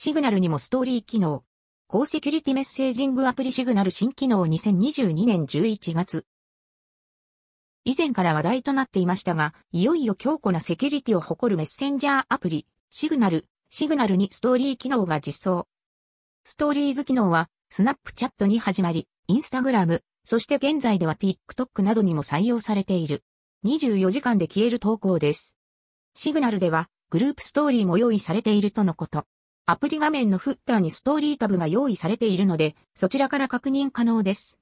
[0.00, 1.42] シグナルにもストーリー機能。
[1.88, 6.24] 高セキュリティメッセージングアプリシグナル新機能2022年11月。
[7.84, 15.66] 以前から話題となっていましたが、いよいよ強固なセキュリティを誇るメッセンジャーアプリ、シグナル、シグナルにストーリー機能が実装。
[16.44, 23.24] ストーリーズ機能は、スナップチャットに始まり、インスタグラム、そして現在では TikTok などにも採用されている。
[23.64, 25.56] 24時間で消える投稿です。
[26.14, 29.24] シグナルでは、グループストーリーも用意されているとのこと。
[29.70, 34.56] アプリ画面のフッターにストーリータブが用意されているので、そちらから確認可能です。